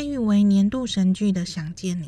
[0.00, 2.06] 被誉为年度神剧的《想见你》，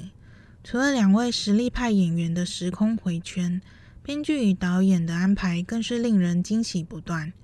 [0.65, 3.61] 除了两位实力派演员的时空回圈，
[4.03, 7.35] 编剧与导演的安排更是令人惊喜不断。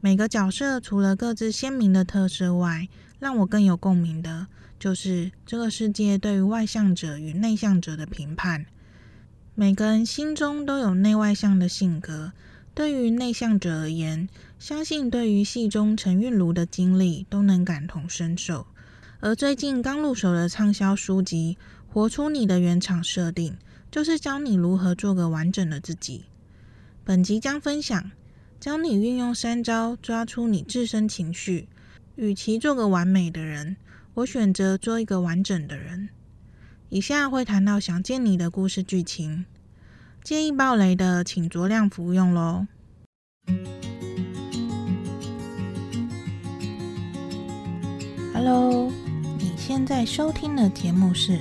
[0.00, 2.88] 每个角色除了各自鲜明的特色外，
[3.18, 4.46] 让我更有共鸣的，
[4.78, 8.66] 就是这个世界对于外向者与内向者的评判。
[9.56, 12.30] 每个人心中都有内外向的性格。
[12.72, 14.28] 对于内向者而言，
[14.60, 18.68] 相信对于戏中陈韵如的经历都能感同身受。
[19.20, 21.58] 而最近刚入手的畅销书籍
[21.92, 23.52] 《活出你的原厂设定》，
[23.90, 26.26] 就是教你如何做个完整的自己。
[27.02, 28.12] 本集将分享，
[28.60, 31.68] 教你运用三招抓出你自身情绪。
[32.14, 33.76] 与其做个完美的人，
[34.14, 36.10] 我选择做一个完整的人。
[36.88, 39.44] 以下会谈到《想见你》的故事剧情。
[40.22, 42.66] 建议爆雷的，请酌量服用喽。
[48.34, 48.92] Hello，
[49.68, 51.32] 现在收听的节目是《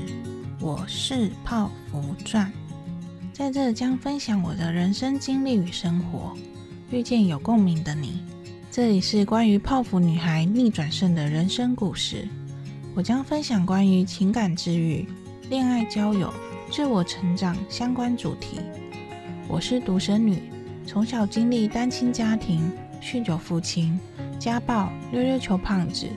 [0.59, 2.45] 我是泡芙传》，
[3.31, 6.33] 在这将分享我的人生经历与生活，
[6.91, 8.21] 遇见有共鸣的你。
[8.69, 12.27] 这里是关于泡芙女孩逆转胜的人生故事，
[12.93, 15.07] 我将分享关于情感治愈、
[15.49, 16.29] 恋爱交友。
[16.69, 18.59] 自我成长相关主题。
[19.47, 20.51] 我是独生女，
[20.85, 22.69] 从小经历单亲家庭、
[23.01, 23.97] 酗酒父亲、
[24.37, 26.07] 家暴、溜溜球胖子、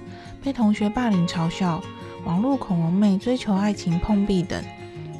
[0.42, 1.82] 被同学霸凌嘲笑、
[2.24, 4.62] 网络恐龙妹追求爱情碰壁等，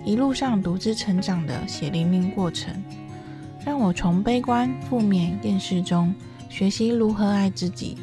[0.04, 2.74] 一路上独自成长的血淋淋过程，
[3.64, 6.14] 让我从悲观、负面、厌世中
[6.48, 7.98] 学习如何爱自己，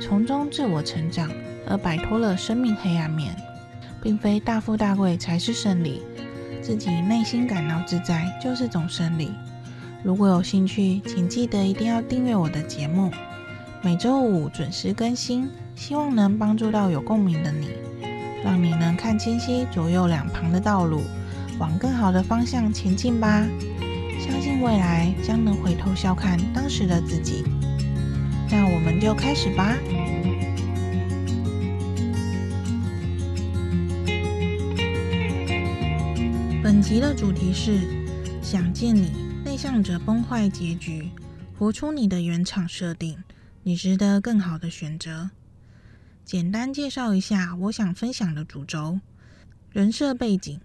[0.00, 1.30] 从中自我成长，
[1.66, 3.34] 而摆脱了生命黑暗面，
[4.02, 6.02] 并非大富大贵才是胜利。
[6.62, 9.30] 自己内心感到自在就是种胜利。
[10.02, 13.10] 如果有兴趣，请记得一定要订阅我的节目，
[13.82, 17.70] 每周五准时更新，希望能帮助到有共鸣的你，
[18.44, 21.00] 让你能看清晰左右两旁的道路，
[21.58, 23.46] 往更好的方向前进吧。
[24.20, 27.42] 相信未来将能回头笑看当时的自己。
[28.50, 29.74] 那我们就开始吧。
[36.62, 37.80] 本集的主题是
[38.42, 39.10] 想见你，
[39.42, 41.08] 内向者崩坏结局，
[41.58, 43.16] 活出你的原厂设定，
[43.70, 45.30] 你值得更好的选择。
[46.24, 48.98] 简单介绍一下我想分享的主轴：
[49.70, 50.58] 人设背景，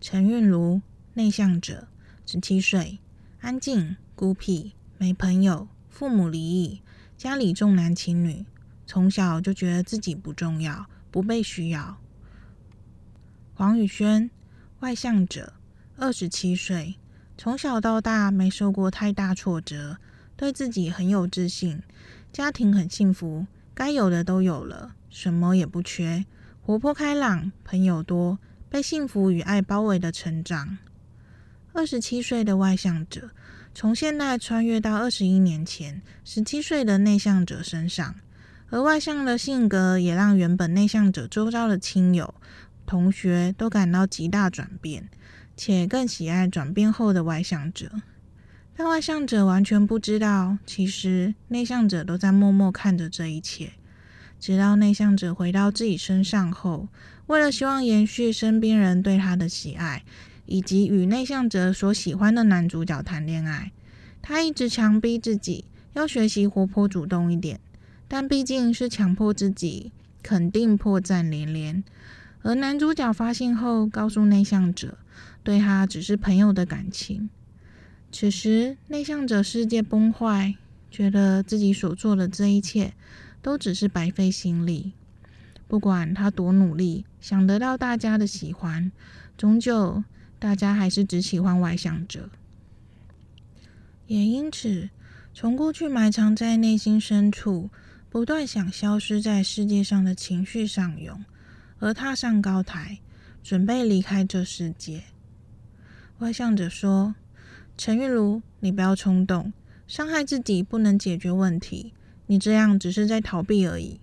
[0.00, 0.80] 陈韵如，
[1.14, 1.88] 内向者，
[2.24, 3.00] 十七岁，
[3.40, 6.80] 安静、孤僻，没朋友，父母离异，
[7.16, 8.46] 家里重男轻女，
[8.86, 11.98] 从小就觉得自己不重要，不被需要。
[13.54, 14.30] 黄宇轩。
[14.78, 15.54] 外向者，
[15.96, 16.94] 二十七岁，
[17.36, 19.96] 从小到大没受过太大挫折，
[20.36, 21.82] 对自己很有自信，
[22.34, 26.24] 家庭很幸福，该有的都有了，什么也不缺，
[26.60, 30.76] 活泼开朗，朋友多，被幸福与爱包围的成长。
[31.72, 33.30] 二十七岁的外向者，
[33.72, 38.16] 从现代穿越到二十一年前，十七岁的内向者身上，
[38.68, 42.34] 而外向的性格也让原本内向者周遭的亲友。
[42.84, 45.08] 同学都感到极大转变，
[45.56, 47.92] 且更喜爱转变后的外向者。
[48.76, 53.72] 但外向者完全不知道，其实内向者都在默默看着这一切。
[54.40, 56.88] 直到内向者回到自己身上后，
[57.26, 60.02] 为了希望延续身边人对他的喜爱，
[60.46, 63.70] 以及与内向者所喜欢的男主角谈恋爱，
[64.20, 67.60] 他一直强逼自己要学习活泼主动一点。
[68.06, 69.92] 但毕竟是强迫自己，
[70.22, 71.82] 肯定破绽连连。
[72.42, 74.98] 而男主角发现后，告诉内向者，
[75.42, 77.30] 对他只是朋友的感情。
[78.16, 80.54] 此时，内向者世界崩坏，
[80.88, 82.94] 觉得自己所做的这一切
[83.42, 84.92] 都只是白费心力。
[85.66, 88.92] 不管他多努力，想得到大家的喜欢，
[89.36, 90.04] 终究
[90.38, 92.30] 大家还是只喜欢外向者。
[94.06, 94.90] 也因此，
[95.34, 97.68] 从过去埋藏在内心深处，
[98.08, 101.24] 不断想消失在世界上的情绪上涌。
[101.80, 103.00] 而踏上高台，
[103.42, 105.02] 准备离开这世界。
[106.20, 107.16] 外向者说
[107.76, 109.52] ：“陈玉如，你不要冲动，
[109.86, 111.92] 伤害自己不能解决问题，
[112.26, 114.00] 你这样只是在逃避而已。”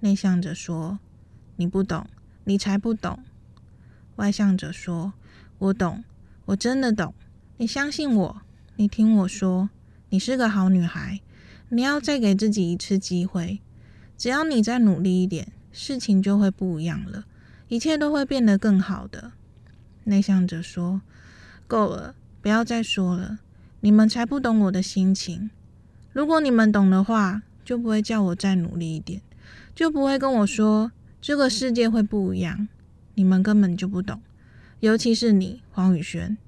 [0.00, 0.98] 内向者说
[1.56, 2.06] ：“你不懂，
[2.44, 3.18] 你才不懂。”
[4.16, 5.14] 外向者说
[5.58, 6.04] ：“我懂，
[6.46, 7.14] 我真的懂。
[7.56, 8.42] 你相信我，
[8.76, 9.70] 你听我说，
[10.10, 11.20] 你是个好女孩，
[11.70, 13.60] 你要再给自己一次机会，
[14.16, 17.26] 只要你再努力一点。”事情就会不一样了，
[17.68, 19.32] 一切都会变得更好的。
[20.02, 21.00] 内向者说
[21.68, 23.38] ：“够了，不要再说了，
[23.80, 25.50] 你们才不懂我的心情。
[26.12, 29.20] 如果你们懂的话，就不会叫我再努力一点，
[29.74, 30.90] 就不会跟我说
[31.20, 32.68] 这个世界会不一样，
[33.14, 34.20] 你们根本就不懂。
[34.80, 36.38] 尤其是你，黄宇轩，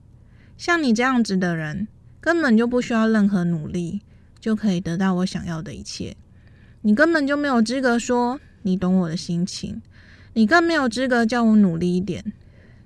[0.56, 1.86] 像你这样子的人，
[2.20, 4.00] 根本就不需要任何努力，
[4.40, 6.16] 就可以得到我想要的一切。
[6.80, 9.82] 你根本就没有资格说你懂我的心情，
[10.32, 12.32] 你更没有资格叫我努力一点。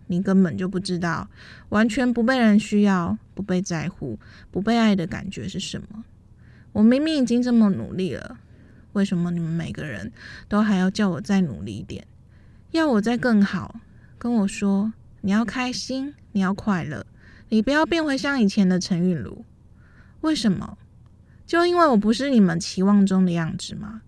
[0.06, 1.28] 你根本就不知道，
[1.70, 4.18] 完全不被人需要、不被在乎、
[4.50, 6.04] 不被爱的感觉是什么。
[6.72, 8.38] 我明明已经这么努力了，
[8.92, 10.12] 为什么你们每个人
[10.48, 12.06] 都还要叫我再努力一点，
[12.72, 13.80] 要我再更好？
[14.18, 14.92] 跟我说。
[15.22, 17.04] 你要开心，你要快乐，
[17.48, 19.44] 你不要变回像以前的陈韵如。
[20.20, 20.78] 为什么？
[21.44, 24.02] 就因为我不是你们期望中的样子吗？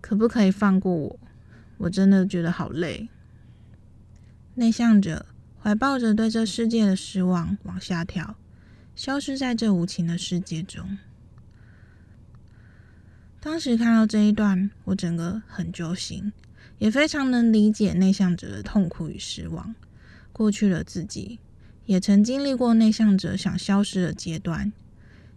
[0.00, 1.20] 可不可以放过我？
[1.76, 3.08] 我真的觉得好累。
[4.56, 5.26] 内向者
[5.60, 8.36] 怀抱着对这世界的失望往下跳，
[8.94, 10.96] 消失在这无情的世界中。
[13.40, 16.32] 当时看到这一段，我整个很揪心，
[16.78, 19.74] 也非常能理解内向者的痛苦与失望。
[20.32, 21.38] 过去的自己
[21.86, 24.72] 也曾经历过内向者想消失的阶段。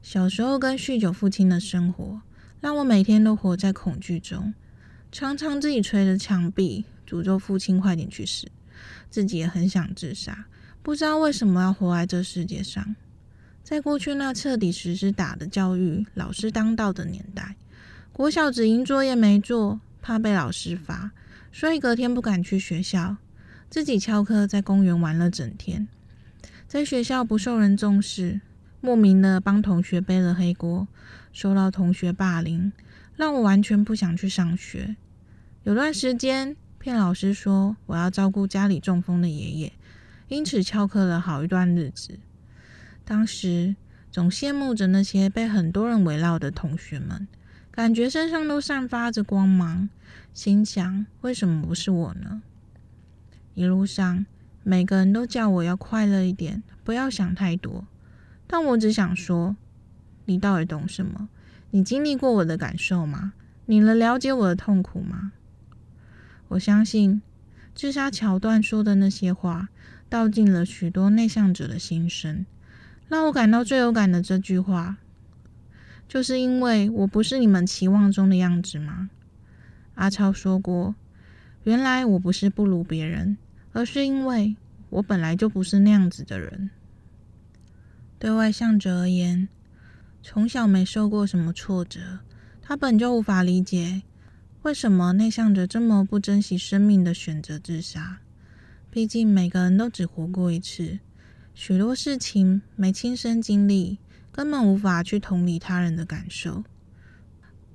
[0.01, 2.21] 小时候跟酗酒父亲的生活，
[2.61, 4.53] 让我每天都活在恐惧中，
[5.11, 8.47] 常常自己捶着墙壁，诅咒父亲快点去死。
[9.09, 10.45] 自己也很想自杀，
[10.81, 12.95] 不知道为什么要活在这世界上。
[13.63, 17.55] 在过去那彻底实施打的教育、老师当道的年代，
[18.13, 21.11] 国小只因作业没做，怕被老师罚，
[21.51, 23.17] 所以隔天不敢去学校。
[23.69, 25.89] 自己翘课，在公园玩了整天，
[26.65, 28.39] 在学校不受人重视，
[28.79, 30.87] 莫名的帮同学背了黑锅，
[31.33, 32.71] 受到同学霸凌，
[33.17, 34.95] 让我完全不想去上学。
[35.63, 36.55] 有段时间
[36.87, 39.73] 骗老师说我要照顾家里中风的爷爷，
[40.29, 42.17] 因此翘课了好一段日子。
[43.03, 43.75] 当时
[44.09, 47.27] 总羡慕着那些被很多人围绕的同学们，
[47.71, 49.89] 感觉身上都散发着光芒，
[50.33, 52.41] 心想为什么不是我呢？
[53.53, 54.25] 一路上，
[54.63, 57.83] 每个人都叫我要快乐一点，不要想太多。
[58.47, 59.57] 但我只想说，
[60.23, 61.27] 你到底懂什么？
[61.71, 63.33] 你经历过我的感受吗？
[63.65, 65.33] 你能了解我的痛苦吗？
[66.49, 67.21] 我相信，
[67.75, 69.69] 自杀桥段说的那些话，
[70.09, 72.45] 道尽了许多内向者的心声。
[73.07, 74.97] 让我感到最有感的这句话，
[76.07, 79.09] 就是因为我不是你们期望中的样子吗？
[79.95, 80.95] 阿超说过，
[81.63, 83.37] 原来我不是不如别人。
[83.73, 84.55] 而是因为
[84.89, 86.71] 我本来就不是那样子的人。
[88.17, 89.47] 对外向者而言，
[90.23, 91.99] 从小没受过什么挫折，
[92.59, 94.01] 他本就无法理解
[94.67, 98.19] 为什么内向者这么不珍惜生命的选择自杀。
[98.91, 100.99] 毕竟每个人都只活过一次，
[101.55, 103.97] 许多事情没亲身经历，
[104.29, 106.65] 根本无法去同理他人的感受。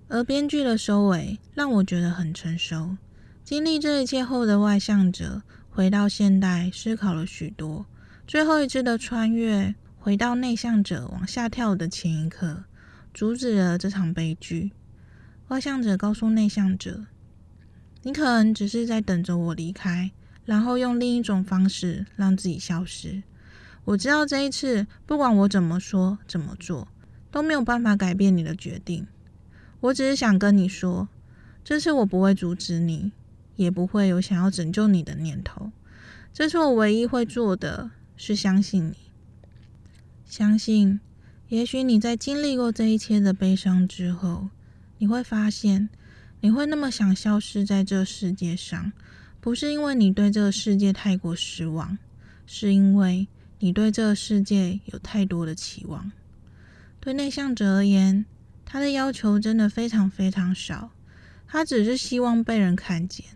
[0.09, 2.99] 而编剧的收尾让我觉得很成熟。
[3.43, 5.43] 经历这一切后的外向者。
[5.71, 7.87] 回到现代，思考了许多。
[8.27, 12.65] 最后一次的穿越，回到内向者往下跳的前一刻，
[13.15, 14.73] 阻止了这场悲剧。
[15.53, 17.05] 外向者告诉内向者
[18.05, 20.11] ：“你可能只是在等着我离开，
[20.47, 23.23] 然后用另一种方式让自己消失。
[23.85, 26.89] 我知道这一次，不管我怎么说、怎么做，
[27.31, 29.07] 都没有办法改变你的决定。
[29.81, 31.11] 我只是想跟你说，
[31.63, 33.13] 这次我不会阻止你。”
[33.55, 35.71] 也不会有想要拯救你的念头。
[36.33, 38.97] 这是我唯一会做的，是相信你，
[40.25, 41.01] 相信，
[41.49, 44.49] 也许你在经历过这一切的悲伤之后，
[45.03, 45.89] 你会发现，
[46.43, 48.93] 你会那么想消失在这世界上，
[49.41, 51.99] 不是因为你对这个世界太过失望，
[52.47, 53.27] 是因为
[53.59, 56.13] 你对这个世界有太多的期望。
[57.01, 58.25] 对内向者而言，
[58.65, 60.93] 他的要求真的非常非常少，
[61.49, 63.27] 他只是希望被人看见。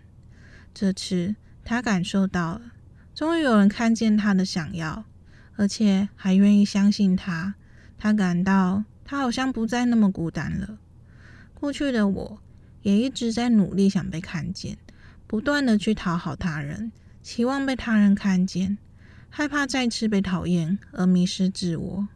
[0.73, 2.63] 这次他感受到了，
[3.13, 5.05] 终于有人看见他的想要，
[5.57, 7.57] 而且还愿意相信他。
[7.99, 10.79] 他感到他好像不再那么孤单了。
[11.59, 12.39] 过去的我
[12.83, 14.77] 也一直在努力想被看见，
[15.27, 18.77] 不断的去讨好他人，期望被他人看见，
[19.31, 22.09] 害怕再次被讨厌而迷失自我。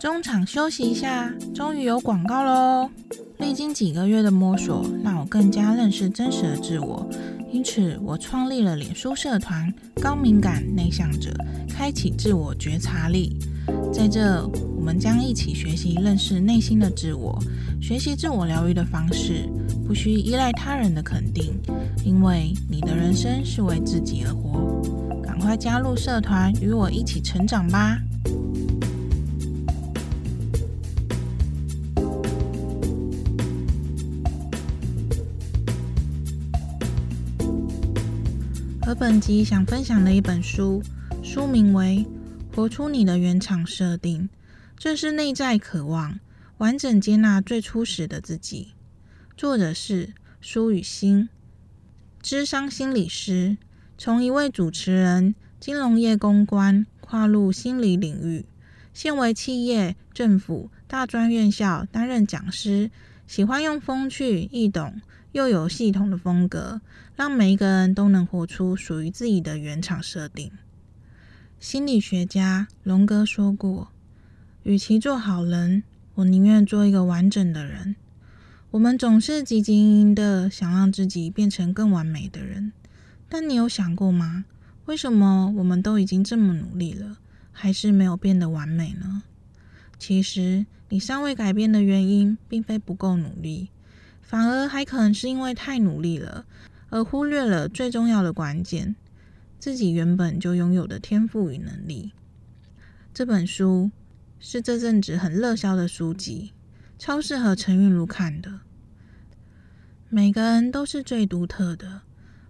[0.00, 2.90] 中场休息一下，终于有广告喽！
[3.38, 7.08] 历经几个月的摸索，让我更加认识真实的自我，
[7.62, 11.32] 因此我创立了脸书社团“高敏感内向者”，
[11.70, 13.38] 开启自我觉察力。
[13.92, 14.44] 在这，
[14.76, 17.40] 我们将一起学习认识内心的自我，
[17.80, 19.48] 学习自我疗愈的方式，
[19.86, 21.54] 不需依赖他人的肯定，
[22.04, 24.82] 因为你的人生是为自己而活。
[25.22, 27.96] 赶快加入社团，与我一起成长吧！
[38.94, 40.82] 本集想分享的一本书，
[41.22, 42.06] 书名为
[42.54, 44.28] 《活出你的原厂设定》，
[44.76, 46.20] 正是内在渴望
[46.58, 48.74] 完整接纳最初始的自己。
[49.36, 51.28] 作者是苏雨欣，
[52.20, 53.56] 智商心理师，
[53.96, 58.44] 从一位主持人、金融业公关跨入心理领域，
[58.92, 62.90] 现为企业、政府、大专院校担任讲师，
[63.26, 65.00] 喜欢用风趣、易懂
[65.32, 66.80] 又有系统的风格。
[67.14, 70.50] 让每一个人都能活出属于自己的原厂设定。
[71.60, 73.88] 心理学家荣格说过
[74.64, 75.84] ：“与其做好人，
[76.14, 77.94] 我宁愿做一个完整的人。”
[78.72, 82.72] 我们总是汲汲营营的想让自己变成更完美的人，
[83.28, 84.46] 但你有想过吗？
[84.86, 87.18] 为什么我们都已经这么努力了，
[87.52, 89.22] 还是没有变得完美呢？
[89.98, 93.68] 其实，你尚未改变的原因，并非不够努力，
[94.32, 96.46] 反而还可能是因为太努力了。
[96.88, 98.96] 而忽略了最重要的关键，
[99.58, 102.12] 自己原本就拥有的天赋与能力。
[103.12, 103.90] 这本书
[104.40, 106.54] 是这阵子很热销的书籍，
[106.98, 108.60] 超适合陈韵如看的。
[110.08, 112.00] 每个人都是最独特的，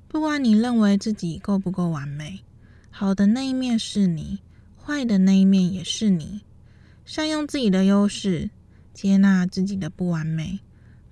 [0.07, 2.45] 不管你认为自己够不够完美，
[2.91, 4.39] 好的那一面是你，
[4.81, 6.43] 坏的那一面也是你。
[7.05, 8.51] 善用自己的优势，
[8.95, 10.61] 接纳自己的不完美，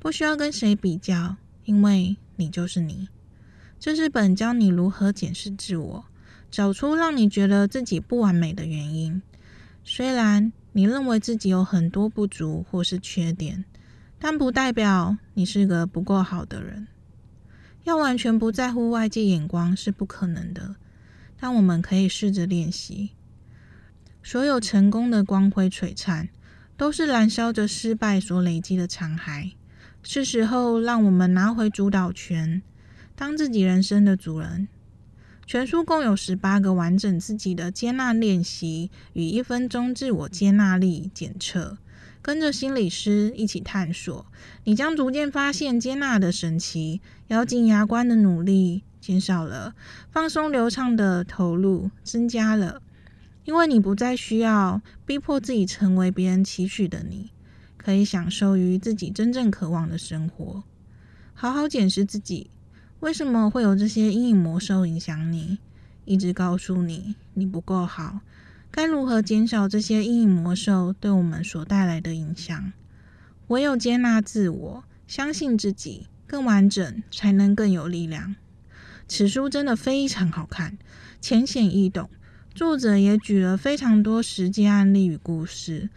[0.00, 3.08] 不需要跟谁比较，因为你就是你。
[3.78, 6.04] 这是本教你如何检视自我，
[6.50, 9.20] 找出让你觉得自己不完美的原因。
[9.84, 13.66] 虽然你认为自己有很多不足或是缺点，
[14.18, 16.88] 但不代表你是个不够好的人。
[17.84, 20.76] 要完全不在乎外界眼光是不可能的，
[21.38, 23.10] 但我们可以试着练习。
[24.22, 26.30] 所有成功的光辉璀璨，
[26.78, 29.52] 都是燃烧着失败所累积的残骸。
[30.02, 32.62] 是时候让我们拿回主导权。
[33.14, 34.68] 当自己人生的主人。
[35.46, 41.76] 全书共有十八个完整自己的接纳练习与一分钟自我接纳力检测，
[42.22, 44.24] 跟着心理师一起探索，
[44.62, 47.00] 你将逐渐发现接纳的神奇。
[47.26, 49.74] 咬紧牙关的努力减少了，
[50.12, 52.80] 放松流畅的投入增加了，
[53.44, 57.32] 因为你不再需要逼迫自己成为别人期许的你，
[57.82, 60.62] 可以享受于自己真正渴望的生活，
[61.32, 62.50] 好好检视自己。
[63.00, 65.56] 为什么会有这些阴影魔兽影响你？
[66.04, 68.20] 一直告诉你你不够好，
[68.70, 72.70] 该如何减少这些阴影魔兽对我们所带来的影响？
[73.46, 78.36] 唯有接纳自我，相信自己更完整，才能更有力量。
[79.08, 80.76] 此书真的非常好看，
[81.18, 82.10] 浅显易懂，
[82.54, 85.88] 作者也举了非常多实际案例与故事，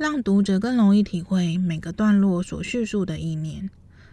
[0.00, 3.68] 让读者更容易体会每个段落所叙述的意念。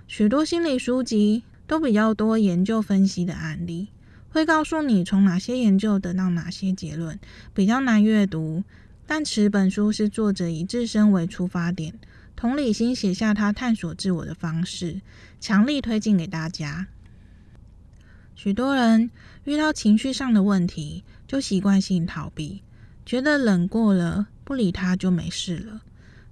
[0.06, 3.88] 许多心理书籍，都比较多研究分析的案例，
[4.28, 7.18] 会告诉你从哪些研究得到哪些结论，
[7.54, 8.66] 比较难阅读。
[9.06, 11.94] 但此本书是作者以自身为出发点，
[12.36, 15.00] 同理心写下他探索自我的方式，
[15.40, 16.88] 强力推荐给大家。
[18.36, 19.10] 许多人
[19.46, 22.62] 遇到情绪上的问题，就习惯性逃避，
[23.06, 25.82] 觉得忍过了，不理他就没事了。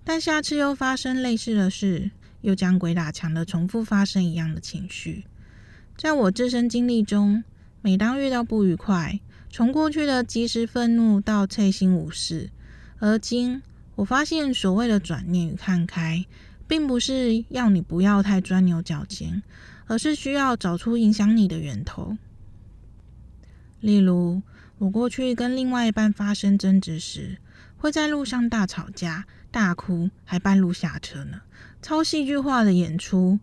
[0.05, 2.12] 但下次又发生类似的事。
[2.41, 5.25] 又将鬼打墙的重复发生一样的情绪。
[5.98, 7.43] 在我自身经历中，
[7.81, 9.19] 每当遇到不愉快，
[9.50, 12.51] 从过去的及时愤怒到脆心无视，
[13.00, 13.63] 而今
[13.95, 16.24] 我发现所谓的转念与看开，
[16.67, 19.41] 并不是要你不要太钻牛角尖，
[19.88, 22.15] 而是需要找出影响你的源头。
[23.79, 24.43] 例如，
[24.77, 27.39] 我过去跟另外一半发生争执时，
[27.77, 31.41] 会在路上大吵架、大哭，还半路下车呢。
[31.82, 33.39] 超戏剧化的演出，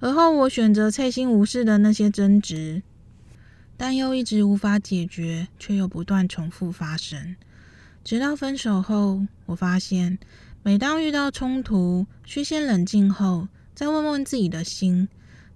[0.00, 2.82] 而后我选择脆心无视的那些争执，
[3.76, 7.36] 但又一直无法解决，却又不断重复发生。
[8.02, 10.18] 直到分手后，我发现，
[10.62, 15.08] 每当遇到冲突，需先冷静后，再问问自己的心，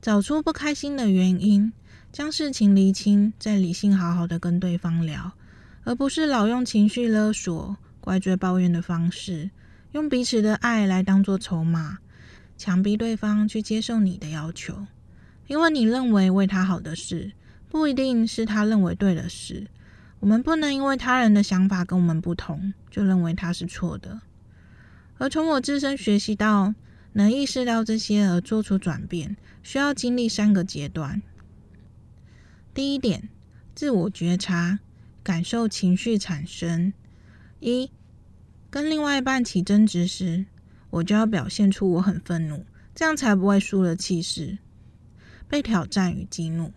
[0.03, 1.73] 找出不开心的原因，
[2.13, 5.33] 将事情厘清，再理性好好的跟对方聊，
[5.85, 9.51] 而不是老用情绪勒索、怪罪抱怨的方式，
[9.91, 11.99] 用彼此的爱来当作筹码。
[12.57, 14.87] 强逼对方去接受你的要求，
[15.49, 17.33] 因为你认为为他好的事，
[17.69, 19.67] 不一定是他认为对的事。
[20.21, 24.21] 我们不能因为他人的想法跟我们不同，就认为他是错的。
[25.19, 26.75] 而从我自身学习到，
[27.15, 31.21] 能意识到这些而做出转变，需要经历三个阶段。
[32.73, 33.29] 第一点，
[33.75, 34.79] 自我觉察，
[35.25, 36.93] 感受情绪产生。
[37.61, 37.91] 一，
[38.71, 40.47] 跟另外一半起争执时，
[40.91, 44.59] 我就要表现出我很愤怒，这样才不会输了气势，
[45.49, 46.73] 被挑战与激怒。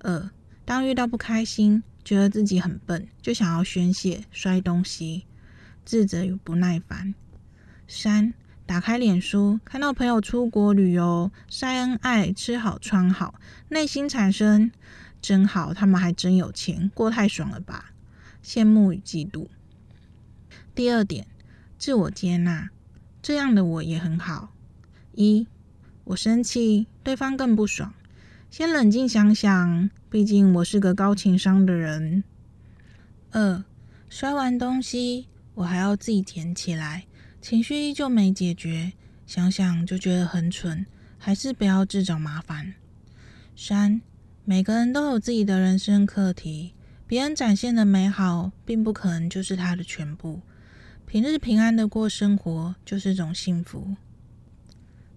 [0.00, 0.30] 二，
[0.64, 5.26] 当遇到不开心，觉得自己很笨，就想要宣泄，摔东西，
[5.84, 7.14] 自责与不耐烦。
[7.88, 8.34] 三，
[8.66, 14.70] 打开脸书，看到朋友出国旅游，晒恩爱，吃好穿好，内心产生
[15.20, 17.92] 真好，他们还真有钱，过太爽了吧？
[18.44, 19.48] 羡慕与嫉妒。
[20.74, 21.26] 第二点，
[21.78, 22.70] 自我接纳，
[23.20, 24.54] 这样的我也很好。
[25.12, 25.46] 一，
[26.04, 27.92] 我生气，对方更不爽。
[28.50, 32.24] 先冷静想想，毕竟我是个高情商的人。
[33.32, 33.64] 二，
[34.08, 37.06] 摔完东西，我还要自己捡起来，
[37.42, 38.92] 情绪依旧没解决，
[39.26, 40.86] 想想就觉得很蠢，
[41.18, 42.74] 还是不要自找麻烦。
[43.54, 44.00] 三，
[44.44, 46.74] 每个人都有自己的人生课题，
[47.06, 50.40] 别人展现的美好，并不可能就是他的全部。
[51.10, 53.96] 平日平安的过生活，就是种幸福。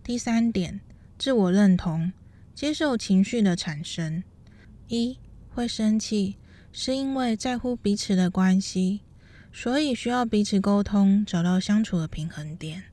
[0.03, 0.81] 第三点，
[1.19, 2.11] 自我认同。
[2.55, 4.23] 接受情绪的产生，
[4.87, 5.19] 一
[5.49, 6.37] 会生气，
[6.71, 9.01] 是因为在乎彼此的关系，
[9.51, 12.85] 所以需要彼此沟通，找到相处的平衡点。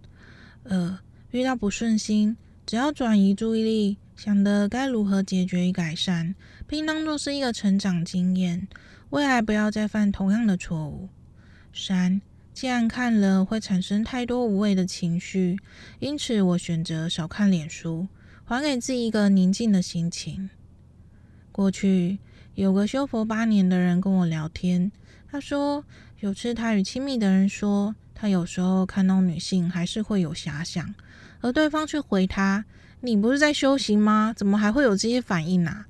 [0.64, 0.98] 二
[1.30, 6.34] 遇到不顺心，只要转移注意力，想的该如何解决与改善，
[6.66, 8.68] 并当作是一个成长经验，
[9.08, 11.08] 未来不要再犯同样的错误。
[11.72, 12.20] 三
[12.52, 15.58] 既然看了会产生太多无谓的情绪，
[15.98, 18.08] 因此我选择少看脸书。
[18.44, 20.50] 还给自己一个宁静的心情。
[21.52, 22.18] 过去
[22.56, 24.90] 有个修佛八年的人跟我聊天，
[25.30, 25.84] 他说
[26.18, 30.92] 有次他与亲密的人说，他有时候看到女性还是会有遐想，
[31.40, 32.64] 而对方却回他
[33.02, 34.34] ：“你不是在修行吗？
[34.36, 35.86] 怎么还会有这些反应啊？”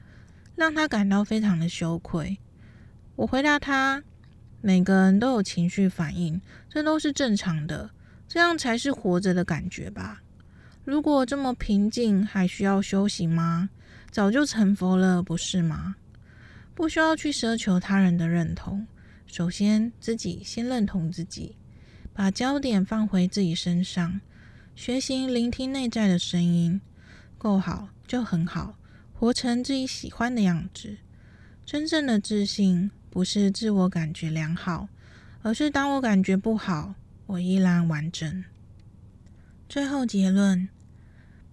[0.54, 2.36] 让他感到非常的羞愧。
[3.16, 4.04] 我回答他
[4.60, 7.90] ：“每个人都有情绪反应，这都是正常的，
[8.28, 10.22] 这样才是活着的感觉吧。”
[10.84, 13.70] 如果这么平静，还需要修行吗？
[14.10, 15.96] 早就成佛了，不是吗？
[16.74, 18.86] 不需要去奢求他人的认同，
[19.26, 21.54] 首先自己先认同自己，
[22.12, 24.20] 把焦点放回自己身上，
[24.74, 26.80] 学习聆听内在的声音，
[27.36, 28.76] 够好就很好，
[29.12, 30.96] 活成自己喜欢的样子。
[31.66, 34.88] 真正的自信不是自我感觉良好，
[35.42, 36.94] 而是当我感觉不好，
[37.26, 38.44] 我依然完整。
[39.68, 40.68] 最后结论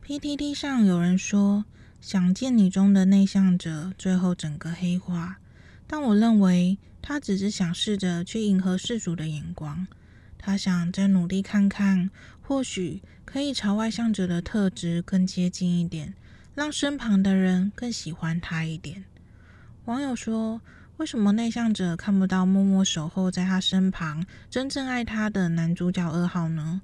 [0.06, 1.66] ：PTT 上有人说，
[2.00, 5.40] 想见你中的内向者最后整个黑化，
[5.88, 9.88] 但我认为他只是想试着去迎合世俗的眼光，
[10.38, 12.10] 他想再努力看看，
[12.42, 16.14] 或许可以朝外向者的特质更接近一点，
[16.54, 19.04] 让身旁的人更喜欢他一点。
[19.86, 20.62] 网友说，
[20.98, 26.82] 为什么内向者看不到默默守候在他身旁、真正爱他的男主角二号呢？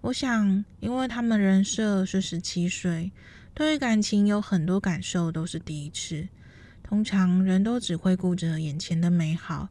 [0.00, 3.12] 我想，因为他们人设是十七岁，
[3.52, 6.26] 对于感情有很多感受都是第一次。
[6.82, 9.68] 通常人都只会顾着眼前的美好。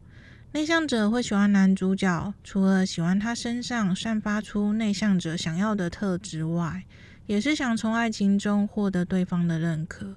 [0.52, 6.84] 内向者会喜欢男主角，除了喜欢他身上散发出内向者想要的特质外，
[7.26, 10.16] 也是想从爱情中获得对方的认可。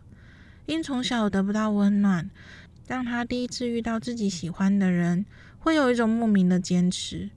[0.67, 2.31] 因从小得不到温暖，
[2.87, 5.27] 当他第一次遇到自己喜欢的人，
[5.59, 7.31] 会有一种莫名的坚持。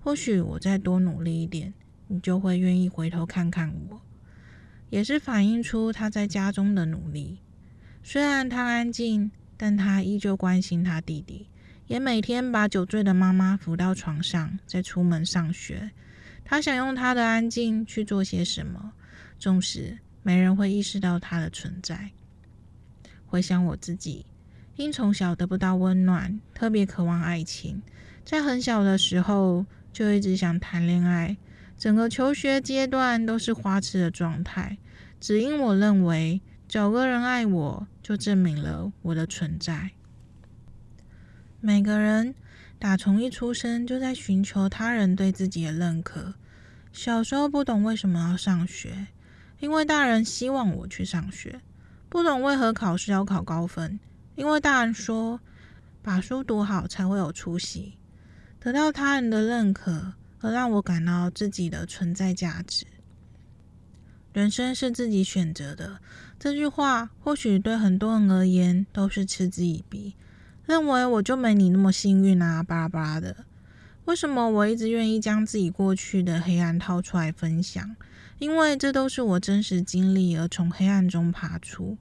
[0.00, 1.74] 或许我再多努力一点。
[2.10, 4.00] 你就会愿意回头看看我，
[4.88, 7.40] 也是反映出他在家中的努力。
[8.02, 11.48] 虽然他安静，但他依旧关心他弟弟，
[11.86, 15.90] 也每天把酒醉的妈妈扶到床上，再出门上学。
[16.46, 18.94] 他想用他的安静去做些什么，
[19.38, 22.12] 纵使没人会意识到他的存在。
[23.26, 24.24] 回想我自己，
[24.78, 27.82] 因从小得不到温暖，特别渴望爱情，
[28.24, 31.36] 在很小的时候就一直想谈恋爱。
[31.76, 34.78] 整个求学阶段都是花痴的状态，
[35.18, 39.90] 只因我认为找个人爱我，就证明了我的存在。
[41.60, 42.36] 每个人
[42.78, 46.34] 打从一出生就在寻求他人对自己的认可。
[46.92, 49.08] 小时候不懂为什么要上学，
[49.58, 51.58] 因为大人希望我去上学；
[52.08, 53.98] 不懂为何考试要考高分，
[54.38, 55.38] 因为大人说
[56.00, 57.98] 把书读好才会有出息。
[58.58, 60.14] 得到他人的认可。
[60.40, 62.86] 而让我感到自己的存在价值。
[64.32, 65.98] 人生是自己选择的，
[66.38, 70.14] 这句话或许对很多人而言都是嗤之以鼻，
[70.64, 73.34] 认为我就没你那么幸运啊，巴拉巴拉的。
[74.04, 77.96] 为什么我一直愿意将自己过去的黑暗掏出来分享？
[78.38, 81.98] 因为这都是我真实经历而从黑暗中爬出。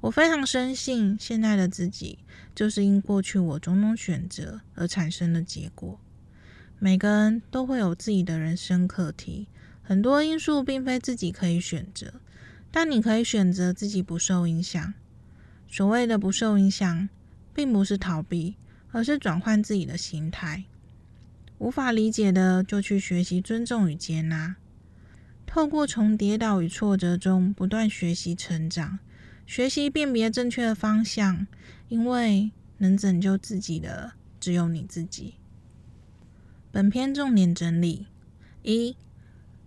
[0.00, 2.20] 我非常深信，现在的自己
[2.54, 5.98] 就是因过去我种种选择而产生的结果。
[6.78, 9.48] 每个人都会有自己的人生课题，
[9.82, 12.14] 很多因素并非自己可以选择，
[12.70, 14.94] 但你可以选择自己不受影响。
[15.68, 17.08] 所谓的不受影响，
[17.52, 18.54] 并不是逃避，
[18.92, 20.64] 而是转换自己的心态。
[21.58, 24.54] 无法理解的，就去学习尊重与接纳。
[25.44, 29.00] 透过从跌倒与挫折中不断学习成长，
[29.48, 31.46] 学习辨别正确的方向，
[31.88, 35.36] 因为能拯救自己的只有你自己。
[36.70, 38.08] 本篇重点整理：
[38.62, 38.94] 一，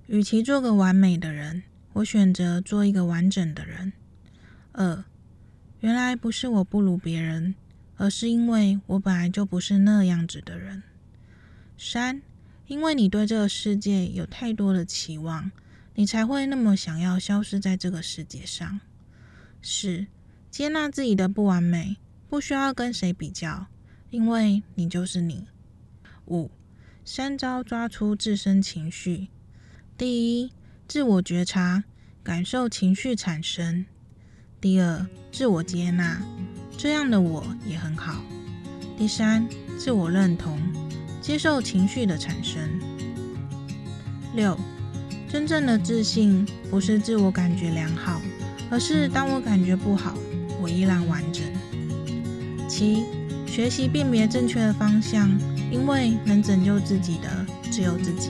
[0.06, 1.64] 与其做个完美的人，
[1.94, 3.92] 我选择做一个完整的人。
[4.74, 5.04] 二，
[5.80, 7.56] 原来不是我不如别人，
[7.98, 10.84] 而是因为我本来就不是那样子的人。
[11.76, 12.22] 三，
[12.68, 15.50] 因为你对这个世界有太多的期望。
[15.96, 18.80] 你才会那么想要消失在这个世界上。
[19.62, 20.08] 四，
[20.50, 21.98] 接纳自己的不完美，
[22.28, 23.68] 不需要跟谁比较，
[24.10, 25.48] 因为你就是你。
[26.28, 26.50] 五，
[27.06, 29.28] 三招抓出自身情绪：
[29.98, 30.52] 第一，
[30.88, 31.84] 自我觉察，
[32.24, 33.86] 感受情绪产生；
[34.60, 36.22] 第二，自我接纳，
[36.78, 38.22] 这样的我也很好；
[38.98, 39.48] 第三，
[39.78, 40.60] 自我认同，
[41.22, 42.80] 接受情绪的产生。
[44.36, 44.58] 六。
[45.30, 48.22] 真正的自信不是自我感觉良好，
[48.72, 50.14] 可是当我感觉不好，
[50.62, 51.44] 我依然完整。
[52.70, 53.04] 七，
[53.46, 55.30] 学习辨别正确的方向，
[55.70, 58.30] 因为能拯救自己的只有自己。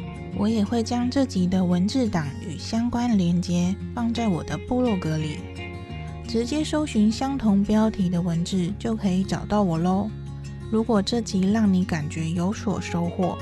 [0.41, 5.37] 我也会将这集的文字档与相关连接放在我的部落格里，
[6.27, 10.09] 直接搜寻相同标题的文字就可以找到我喽。
[10.71, 13.37] 如果这集让你感觉有所收获，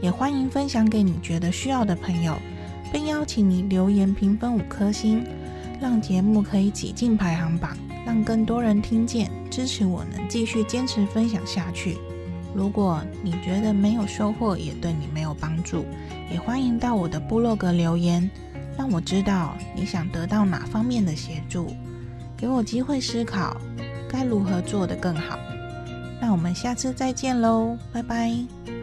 [0.00, 2.36] 也欢迎分享给你觉得需要的朋友，
[2.92, 5.24] 并邀请你留言评分五颗星，
[5.80, 11.96] 让节目可以挤进排行榜，让更多人听见，支持我能继续坚持分享下去。
[12.54, 15.84] 如果你觉得没有收获，也对你没有帮助，
[16.30, 18.30] 也欢迎到我的部落格留言，
[18.78, 21.74] 让我知道你想得到哪方面的协助，
[22.36, 23.56] 给我机会思考
[24.08, 25.38] 该如何做得更好。
[26.20, 28.73] 那我们下次再见喽，拜拜。